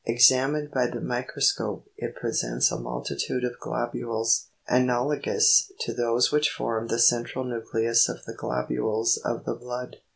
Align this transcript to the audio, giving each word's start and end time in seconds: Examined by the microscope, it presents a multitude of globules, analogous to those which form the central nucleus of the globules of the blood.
Examined 0.03 0.71
by 0.71 0.87
the 0.87 0.99
microscope, 0.99 1.87
it 1.95 2.15
presents 2.15 2.71
a 2.71 2.79
multitude 2.79 3.43
of 3.43 3.59
globules, 3.59 4.47
analogous 4.67 5.71
to 5.81 5.93
those 5.93 6.31
which 6.31 6.49
form 6.49 6.87
the 6.87 6.97
central 6.97 7.45
nucleus 7.45 8.09
of 8.09 8.25
the 8.25 8.33
globules 8.33 9.17
of 9.17 9.45
the 9.45 9.53
blood. 9.53 9.97